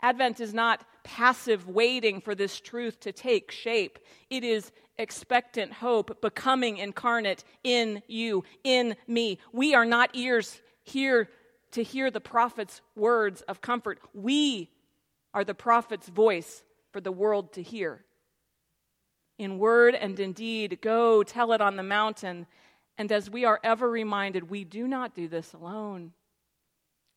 Advent 0.00 0.40
is 0.40 0.54
not 0.54 0.86
passive 1.04 1.68
waiting 1.68 2.22
for 2.22 2.34
this 2.34 2.58
truth 2.58 3.00
to 3.00 3.12
take 3.12 3.50
shape. 3.50 3.98
It 4.30 4.44
is 4.44 4.72
expectant 4.96 5.74
hope 5.74 6.22
becoming 6.22 6.78
incarnate 6.78 7.44
in 7.62 8.02
you, 8.06 8.44
in 8.64 8.96
me. 9.06 9.38
We 9.52 9.74
are 9.74 9.84
not 9.84 10.08
ears 10.14 10.62
here 10.88 11.28
to 11.72 11.82
hear 11.82 12.10
the 12.10 12.20
prophet's 12.20 12.80
words 12.96 13.42
of 13.42 13.60
comfort. 13.60 14.00
We 14.14 14.70
are 15.34 15.44
the 15.44 15.54
prophet's 15.54 16.08
voice 16.08 16.64
for 16.92 17.00
the 17.00 17.12
world 17.12 17.52
to 17.52 17.62
hear. 17.62 18.04
In 19.38 19.58
word 19.58 19.94
and 19.94 20.18
in 20.18 20.32
deed, 20.32 20.78
go 20.80 21.22
tell 21.22 21.52
it 21.52 21.60
on 21.60 21.76
the 21.76 21.82
mountain. 21.82 22.46
And 22.96 23.12
as 23.12 23.30
we 23.30 23.44
are 23.44 23.60
ever 23.62 23.88
reminded, 23.88 24.50
we 24.50 24.64
do 24.64 24.88
not 24.88 25.14
do 25.14 25.28
this 25.28 25.52
alone, 25.52 26.12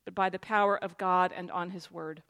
but 0.05 0.13
by 0.13 0.29
the 0.29 0.37
power 0.37 0.77
of 0.77 0.97
God 0.97 1.33
and 1.35 1.49
on 1.49 1.71
his 1.71 1.89
word. 1.89 2.21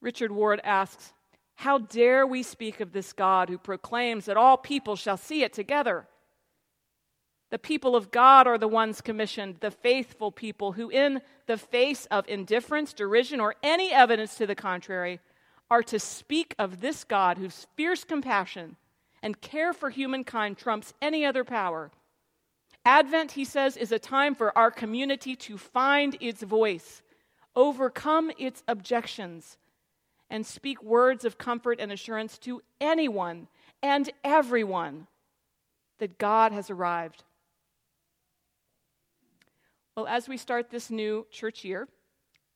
Richard 0.00 0.30
Ward 0.30 0.60
asks, 0.62 1.12
How 1.56 1.78
dare 1.78 2.24
we 2.24 2.44
speak 2.44 2.80
of 2.80 2.92
this 2.92 3.12
God 3.12 3.48
who 3.48 3.58
proclaims 3.58 4.26
that 4.26 4.36
all 4.36 4.56
people 4.56 4.94
shall 4.94 5.16
see 5.16 5.42
it 5.42 5.52
together? 5.52 6.06
The 7.50 7.58
people 7.58 7.96
of 7.96 8.10
God 8.10 8.46
are 8.46 8.58
the 8.58 8.68
ones 8.68 9.00
commissioned, 9.00 9.56
the 9.60 9.70
faithful 9.70 10.30
people 10.30 10.72
who, 10.72 10.90
in 10.90 11.22
the 11.46 11.56
face 11.56 12.06
of 12.10 12.28
indifference, 12.28 12.92
derision, 12.92 13.40
or 13.40 13.54
any 13.62 13.92
evidence 13.92 14.36
to 14.36 14.46
the 14.46 14.54
contrary, 14.54 15.20
are 15.70 15.82
to 15.84 15.98
speak 15.98 16.54
of 16.58 16.80
this 16.80 17.04
God 17.04 17.38
whose 17.38 17.66
fierce 17.74 18.04
compassion 18.04 18.76
and 19.22 19.40
care 19.40 19.72
for 19.72 19.90
humankind 19.90 20.58
trumps 20.58 20.92
any 21.00 21.24
other 21.24 21.44
power. 21.44 21.90
Advent, 22.84 23.32
he 23.32 23.44
says, 23.44 23.76
is 23.76 23.92
a 23.92 23.98
time 23.98 24.34
for 24.34 24.56
our 24.56 24.70
community 24.70 25.34
to 25.36 25.58
find 25.58 26.16
its 26.20 26.42
voice, 26.42 27.02
overcome 27.56 28.30
its 28.38 28.62
objections, 28.68 29.58
and 30.30 30.46
speak 30.46 30.82
words 30.82 31.24
of 31.24 31.38
comfort 31.38 31.80
and 31.80 31.90
assurance 31.90 32.38
to 32.38 32.62
anyone 32.80 33.48
and 33.82 34.10
everyone 34.22 35.06
that 35.98 36.18
God 36.18 36.52
has 36.52 36.70
arrived. 36.70 37.24
Well, 39.98 40.06
as 40.06 40.28
we 40.28 40.36
start 40.36 40.70
this 40.70 40.92
new 40.92 41.26
church 41.28 41.64
year, 41.64 41.88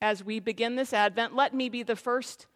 as 0.00 0.22
we 0.22 0.38
begin 0.38 0.76
this 0.76 0.92
Advent, 0.92 1.34
let 1.34 1.52
me 1.52 1.68
be 1.68 1.82
the 1.82 1.96
first 1.96 2.46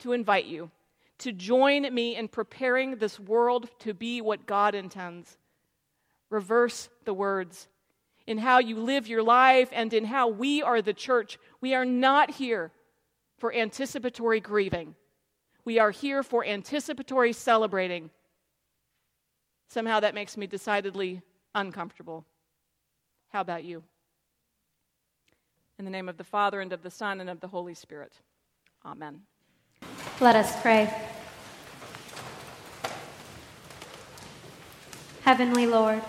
to 0.00 0.12
invite 0.12 0.44
you 0.44 0.70
to 1.16 1.32
join 1.32 1.94
me 1.94 2.14
in 2.14 2.28
preparing 2.28 2.96
this 2.96 3.18
world 3.18 3.70
to 3.78 3.94
be 3.94 4.20
what 4.20 4.44
God 4.44 4.74
intends. 4.74 5.38
Reverse 6.28 6.90
the 7.06 7.14
words. 7.14 7.68
In 8.26 8.36
how 8.36 8.58
you 8.58 8.78
live 8.78 9.06
your 9.06 9.22
life 9.22 9.70
and 9.72 9.94
in 9.94 10.04
how 10.04 10.28
we 10.28 10.60
are 10.60 10.82
the 10.82 10.92
church, 10.92 11.38
we 11.62 11.74
are 11.74 11.86
not 11.86 12.32
here 12.32 12.70
for 13.38 13.50
anticipatory 13.50 14.40
grieving. 14.40 14.94
We 15.64 15.78
are 15.78 15.90
here 15.90 16.22
for 16.22 16.44
anticipatory 16.44 17.32
celebrating. 17.32 18.10
Somehow 19.70 20.00
that 20.00 20.14
makes 20.14 20.36
me 20.36 20.46
decidedly 20.46 21.22
uncomfortable. 21.54 22.26
How 23.30 23.40
about 23.40 23.64
you? 23.64 23.84
In 25.76 25.84
the 25.84 25.90
name 25.90 26.08
of 26.08 26.18
the 26.18 26.24
Father, 26.24 26.60
and 26.60 26.72
of 26.72 26.82
the 26.82 26.90
Son, 26.90 27.20
and 27.20 27.28
of 27.28 27.40
the 27.40 27.48
Holy 27.48 27.74
Spirit. 27.74 28.12
Amen. 28.86 29.22
Let 30.20 30.36
us 30.36 30.60
pray. 30.62 30.88
Heavenly 35.22 35.66
Lord, 35.66 36.00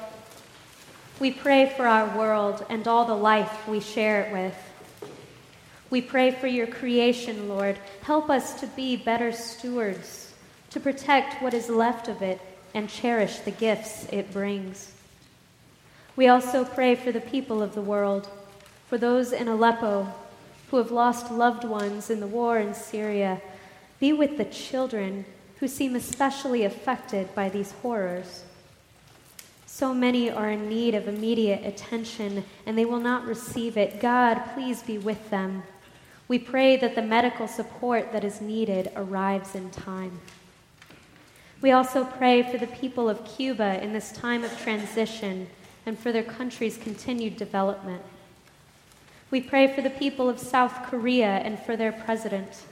we 1.19 1.31
pray 1.31 1.73
for 1.75 1.87
our 1.87 2.15
world 2.15 2.63
and 2.69 2.87
all 2.87 3.05
the 3.05 3.15
life 3.15 3.67
we 3.67 3.79
share 3.79 4.21
it 4.21 4.33
with. 4.33 5.09
We 5.89 5.99
pray 5.99 6.29
for 6.29 6.47
your 6.47 6.67
creation, 6.67 7.49
Lord. 7.49 7.79
Help 8.03 8.29
us 8.29 8.59
to 8.59 8.67
be 8.67 8.95
better 8.95 9.31
stewards, 9.31 10.33
to 10.69 10.79
protect 10.79 11.41
what 11.41 11.55
is 11.55 11.69
left 11.69 12.07
of 12.07 12.21
it 12.21 12.39
and 12.75 12.87
cherish 12.87 13.39
the 13.39 13.51
gifts 13.51 14.05
it 14.11 14.31
brings. 14.31 14.91
We 16.15 16.27
also 16.27 16.65
pray 16.65 16.93
for 16.93 17.11
the 17.11 17.21
people 17.21 17.63
of 17.63 17.73
the 17.73 17.81
world 17.81 18.29
for 18.87 18.97
those 18.97 19.31
in 19.31 19.47
Aleppo 19.47 20.07
who 20.69 20.77
have 20.77 20.91
lost 20.91 21.31
loved 21.31 21.63
ones 21.63 22.09
in 22.09 22.19
the 22.19 22.27
war 22.27 22.59
in 22.59 22.73
Syria. 22.73 23.41
Be 23.99 24.13
with 24.13 24.37
the 24.37 24.45
children 24.45 25.25
who 25.59 25.67
seem 25.67 25.95
especially 25.95 26.63
affected 26.63 27.33
by 27.33 27.49
these 27.49 27.71
horrors. 27.81 28.43
So 29.65 29.93
many 29.93 30.29
are 30.29 30.51
in 30.51 30.69
need 30.69 30.95
of 30.95 31.07
immediate 31.07 31.65
attention 31.65 32.45
and 32.65 32.77
they 32.77 32.85
will 32.85 32.99
not 32.99 33.25
receive 33.25 33.77
it. 33.77 33.99
God, 33.99 34.41
please 34.53 34.81
be 34.81 34.97
with 34.97 35.29
them. 35.29 35.63
We 36.27 36.39
pray 36.39 36.77
that 36.77 36.95
the 36.95 37.01
medical 37.01 37.47
support 37.47 38.11
that 38.11 38.23
is 38.23 38.41
needed 38.41 38.91
arrives 38.95 39.53
in 39.53 39.69
time. 39.69 40.19
We 41.61 41.71
also 41.71 42.03
pray 42.03 42.43
for 42.43 42.57
the 42.57 42.67
people 42.67 43.09
of 43.09 43.25
Cuba 43.25 43.83
in 43.83 43.93
this 43.93 44.11
time 44.11 44.43
of 44.43 44.61
transition 44.61 45.47
and 45.85 45.97
for 45.97 46.11
their 46.11 46.23
country's 46.23 46.77
continued 46.77 47.37
development. 47.37 48.01
We 49.31 49.41
pray 49.41 49.73
for 49.73 49.81
the 49.81 49.89
people 49.89 50.29
of 50.29 50.39
South 50.39 50.83
Korea 50.83 51.27
and 51.27 51.59
for 51.59 51.75
their 51.75 51.91
president. 51.91 52.63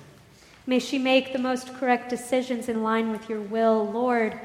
May 0.68 0.80
she 0.80 0.98
make 0.98 1.34
the 1.34 1.40
most 1.40 1.74
correct 1.74 2.10
decisions 2.10 2.70
in 2.70 2.84
line 2.84 3.12
with 3.12 3.28
your 3.28 3.42
will. 3.42 3.86
Lord, 3.92 4.40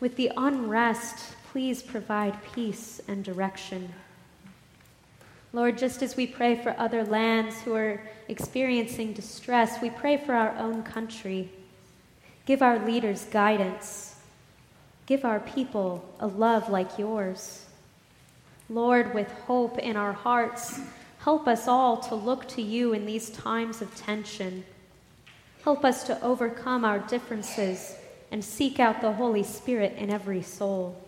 with 0.00 0.16
the 0.16 0.32
unrest, 0.36 1.34
please 1.52 1.82
provide 1.82 2.42
peace 2.52 3.00
and 3.06 3.24
direction. 3.24 3.92
Lord, 5.52 5.78
just 5.78 6.02
as 6.02 6.16
we 6.16 6.26
pray 6.26 6.56
for 6.56 6.74
other 6.78 7.04
lands 7.04 7.60
who 7.60 7.74
are 7.74 8.02
experiencing 8.28 9.12
distress, 9.12 9.80
we 9.80 9.90
pray 9.90 10.16
for 10.16 10.34
our 10.34 10.56
own 10.56 10.82
country. 10.82 11.50
Give 12.44 12.62
our 12.62 12.84
leaders 12.84 13.24
guidance. 13.26 14.16
Give 15.06 15.24
our 15.24 15.40
people 15.40 16.04
a 16.20 16.26
love 16.26 16.68
like 16.70 16.98
yours. 16.98 17.66
Lord, 18.68 19.14
with 19.14 19.30
hope 19.46 19.78
in 19.78 19.96
our 19.96 20.12
hearts, 20.12 20.80
Help 21.24 21.46
us 21.46 21.68
all 21.68 21.96
to 21.98 22.16
look 22.16 22.48
to 22.48 22.60
you 22.60 22.92
in 22.92 23.06
these 23.06 23.30
times 23.30 23.80
of 23.80 23.94
tension. 23.94 24.64
Help 25.62 25.84
us 25.84 26.02
to 26.02 26.20
overcome 26.20 26.84
our 26.84 26.98
differences 26.98 27.94
and 28.32 28.44
seek 28.44 28.80
out 28.80 29.00
the 29.00 29.12
Holy 29.12 29.44
Spirit 29.44 29.94
in 29.96 30.10
every 30.10 30.42
soul. 30.42 31.00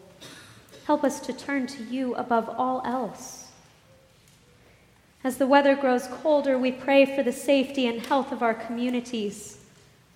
Help 0.86 1.02
us 1.02 1.18
to 1.18 1.32
turn 1.32 1.66
to 1.66 1.82
you 1.82 2.14
above 2.14 2.48
all 2.48 2.80
else. 2.84 3.50
As 5.24 5.38
the 5.38 5.48
weather 5.48 5.74
grows 5.74 6.06
colder, 6.06 6.56
we 6.56 6.70
pray 6.70 7.04
for 7.04 7.24
the 7.24 7.32
safety 7.32 7.86
and 7.86 8.06
health 8.06 8.30
of 8.30 8.40
our 8.40 8.54
communities. 8.54 9.58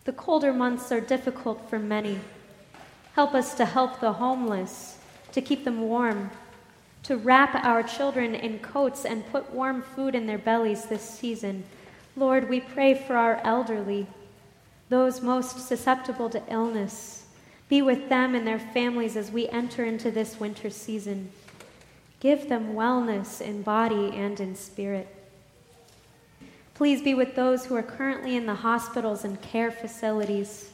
The 0.05 0.13
colder 0.13 0.53
months 0.53 0.93
are 0.93 1.01
difficult 1.01 1.69
for 1.69 1.81
many. 1.81 2.21
Help 3.15 3.35
us 3.35 3.53
to 3.55 3.65
help 3.65 3.99
the 3.99 4.13
homeless, 4.13 4.99
to 5.33 5.41
keep 5.41 5.65
them 5.65 5.81
warm, 5.81 6.31
to 7.09 7.17
wrap 7.17 7.65
our 7.65 7.83
children 7.83 8.35
in 8.35 8.59
coats 8.59 9.07
and 9.07 9.27
put 9.33 9.51
warm 9.51 9.81
food 9.81 10.15
in 10.15 10.27
their 10.27 10.37
bellies 10.37 10.85
this 10.85 11.01
season. 11.01 11.65
Lord, 12.17 12.51
we 12.51 12.61
pray 12.61 12.93
for 12.93 13.17
our 13.17 13.41
elderly, 13.45 14.07
those 14.91 15.23
most 15.23 15.67
susceptible 15.67 16.29
to 16.29 16.43
illness. 16.51 17.25
Be 17.71 17.81
with 17.81 18.11
them 18.11 18.35
and 18.35 18.47
their 18.47 18.59
families 18.59 19.17
as 19.17 19.31
we 19.31 19.49
enter 19.49 19.87
into 19.87 20.11
this 20.11 20.39
winter 20.39 20.69
season. 20.69 21.33
Give 22.21 22.47
them 22.47 22.75
wellness 22.75 23.41
in 23.41 23.63
body 23.63 24.11
and 24.15 24.39
in 24.39 24.55
spirit. 24.55 25.09
Please 26.75 27.01
be 27.01 27.15
with 27.15 27.35
those 27.35 27.65
who 27.65 27.75
are 27.75 27.83
currently 27.83 28.37
in 28.37 28.45
the 28.45 28.55
hospitals 28.55 29.25
and 29.25 29.41
care 29.41 29.71
facilities. 29.71 30.73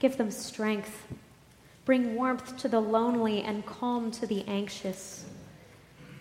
Give 0.00 0.18
them 0.18 0.30
strength. 0.30 1.06
Bring 1.86 2.14
warmth 2.14 2.58
to 2.58 2.68
the 2.68 2.80
lonely 2.80 3.42
and 3.42 3.64
calm 3.64 4.10
to 4.10 4.26
the 4.26 4.46
anxious. 4.46 5.24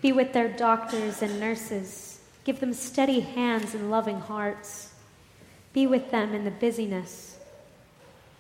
Be 0.02 0.12
with 0.12 0.34
their 0.34 0.48
doctors 0.48 1.22
and 1.22 1.40
nurses. 1.40 2.20
Give 2.44 2.60
them 2.60 2.74
steady 2.74 3.20
hands 3.20 3.74
and 3.74 3.92
loving 3.92 4.20
hearts. 4.20 4.94
Be 5.74 5.86
with 5.88 6.12
them 6.12 6.34
in 6.34 6.44
the 6.44 6.52
busyness. 6.52 7.38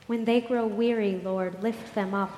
When 0.08 0.26
they 0.26 0.41
grow 0.41 0.65
weary, 0.65 1.21
Lord, 1.24 1.62
lift 1.62 1.93
them 1.93 2.13
up. 2.13 2.38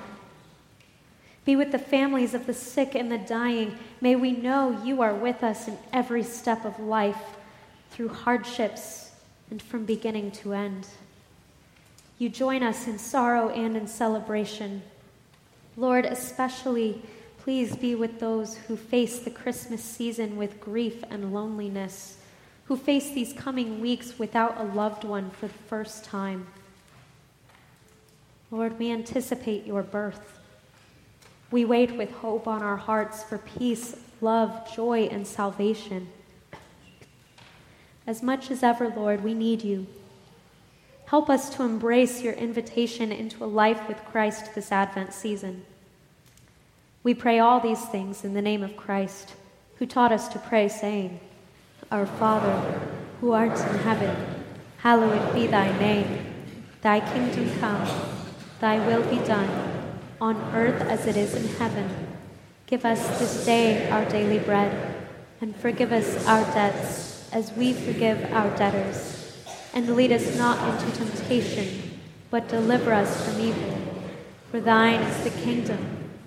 Be 1.44 1.56
with 1.56 1.72
the 1.72 1.78
families 1.78 2.34
of 2.34 2.46
the 2.46 2.54
sick 2.54 2.94
and 2.94 3.10
the 3.10 3.18
dying. 3.18 3.76
May 4.00 4.16
we 4.16 4.32
know 4.32 4.82
you 4.84 5.02
are 5.02 5.14
with 5.14 5.42
us 5.42 5.68
in 5.68 5.78
every 5.92 6.22
step 6.22 6.64
of 6.64 6.78
life, 6.78 7.36
through 7.90 8.08
hardships 8.08 9.12
and 9.50 9.62
from 9.62 9.84
beginning 9.84 10.30
to 10.32 10.52
end. 10.52 10.88
You 12.18 12.28
join 12.28 12.62
us 12.62 12.86
in 12.86 12.98
sorrow 12.98 13.50
and 13.50 13.76
in 13.76 13.86
celebration. 13.86 14.82
Lord, 15.76 16.06
especially 16.06 17.02
Please 17.44 17.76
be 17.76 17.94
with 17.94 18.20
those 18.20 18.56
who 18.56 18.74
face 18.74 19.18
the 19.18 19.30
Christmas 19.30 19.84
season 19.84 20.38
with 20.38 20.58
grief 20.62 21.04
and 21.10 21.34
loneliness, 21.34 22.16
who 22.64 22.74
face 22.74 23.10
these 23.10 23.34
coming 23.34 23.82
weeks 23.82 24.18
without 24.18 24.58
a 24.58 24.64
loved 24.64 25.04
one 25.04 25.28
for 25.28 25.48
the 25.48 25.52
first 25.68 26.06
time. 26.06 26.46
Lord, 28.50 28.78
we 28.78 28.90
anticipate 28.90 29.66
your 29.66 29.82
birth. 29.82 30.38
We 31.50 31.66
wait 31.66 31.94
with 31.98 32.12
hope 32.12 32.48
on 32.48 32.62
our 32.62 32.78
hearts 32.78 33.22
for 33.22 33.36
peace, 33.36 33.94
love, 34.22 34.74
joy, 34.74 35.00
and 35.12 35.26
salvation. 35.26 36.08
As 38.06 38.22
much 38.22 38.50
as 38.50 38.62
ever, 38.62 38.88
Lord, 38.88 39.22
we 39.22 39.34
need 39.34 39.62
you. 39.62 39.86
Help 41.04 41.28
us 41.28 41.54
to 41.56 41.62
embrace 41.62 42.22
your 42.22 42.32
invitation 42.32 43.12
into 43.12 43.44
a 43.44 43.46
life 43.46 43.86
with 43.86 44.02
Christ 44.06 44.54
this 44.54 44.72
Advent 44.72 45.12
season. 45.12 45.66
We 47.04 47.12
pray 47.12 47.38
all 47.38 47.60
these 47.60 47.84
things 47.84 48.24
in 48.24 48.32
the 48.32 48.40
name 48.40 48.62
of 48.62 48.78
Christ, 48.78 49.34
who 49.76 49.84
taught 49.84 50.10
us 50.10 50.26
to 50.28 50.38
pray, 50.38 50.68
saying, 50.68 51.20
Our 51.92 52.06
Father, 52.06 52.80
who 53.20 53.32
art 53.32 53.60
in 53.60 53.78
heaven, 53.80 54.16
hallowed 54.78 55.34
be 55.34 55.46
thy 55.46 55.78
name. 55.78 56.24
Thy 56.80 57.00
kingdom 57.00 57.60
come, 57.60 57.86
thy 58.58 58.78
will 58.86 59.02
be 59.10 59.18
done, 59.26 59.50
on 60.18 60.36
earth 60.54 60.80
as 60.88 61.06
it 61.06 61.18
is 61.18 61.34
in 61.34 61.46
heaven. 61.56 61.90
Give 62.66 62.86
us 62.86 63.18
this 63.18 63.44
day 63.44 63.90
our 63.90 64.06
daily 64.06 64.38
bread, 64.38 64.96
and 65.42 65.54
forgive 65.54 65.92
us 65.92 66.26
our 66.26 66.42
debts 66.54 67.28
as 67.34 67.52
we 67.52 67.74
forgive 67.74 68.32
our 68.32 68.48
debtors. 68.56 69.44
And 69.74 69.94
lead 69.94 70.10
us 70.10 70.38
not 70.38 70.56
into 70.72 70.96
temptation, 70.96 72.00
but 72.30 72.48
deliver 72.48 72.94
us 72.94 73.28
from 73.28 73.42
evil. 73.42 73.78
For 74.50 74.58
thine 74.58 75.02
is 75.02 75.22
the 75.22 75.42
kingdom 75.42 76.03